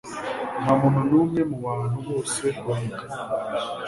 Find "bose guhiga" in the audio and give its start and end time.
2.07-3.05